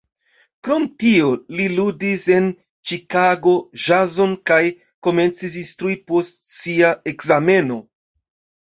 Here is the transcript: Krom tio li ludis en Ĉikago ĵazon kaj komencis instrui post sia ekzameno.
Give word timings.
Krom 0.67 0.85
tio 1.03 1.27
li 1.59 1.67
ludis 1.73 2.25
en 2.37 2.49
Ĉikago 2.93 3.55
ĵazon 3.85 4.35
kaj 4.53 4.61
komencis 5.09 5.63
instrui 5.65 6.03
post 6.11 6.45
sia 6.57 6.95
ekzameno. 7.15 7.81